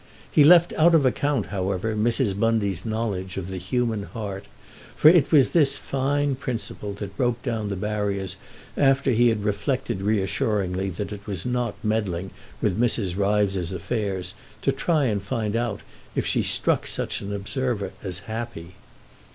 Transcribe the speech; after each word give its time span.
He 0.31 0.43
left 0.43 0.73
out 0.77 0.95
of 0.95 1.05
account 1.05 1.45
however 1.53 1.95
Mrs. 1.95 2.33
Bundy's 2.39 2.87
knowledge 2.87 3.37
of 3.37 3.49
the 3.49 3.59
human 3.59 4.01
heart, 4.01 4.45
for 4.95 5.09
it 5.09 5.31
was 5.31 5.49
this 5.49 5.77
fine 5.77 6.33
principle 6.35 6.93
that 6.93 7.15
broke 7.15 7.43
down 7.43 7.69
the 7.69 7.75
barriers 7.75 8.35
after 8.75 9.11
he 9.11 9.27
had 9.27 9.43
reflected 9.43 10.01
reassuringly 10.01 10.89
that 10.89 11.11
it 11.13 11.27
was 11.27 11.45
not 11.45 11.75
meddling 11.83 12.31
with 12.63 12.79
Mrs. 12.79 13.15
Ryves's 13.15 13.71
affairs 13.71 14.33
to 14.63 14.71
try 14.71 15.03
and 15.05 15.21
find 15.21 15.55
out 15.55 15.81
if 16.15 16.25
she 16.25 16.41
struck 16.41 16.87
such 16.87 17.21
an 17.21 17.31
observer 17.31 17.91
as 18.03 18.21
happy. 18.25 18.73